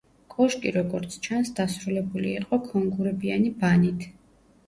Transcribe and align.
კოშკი, 0.33 0.69
როგორც 0.77 1.17
ჩანს, 1.27 1.51
დასრულებული 1.59 2.33
იყო 2.39 2.59
ქონგურებიანი 2.71 3.51
ბანით. 3.61 4.09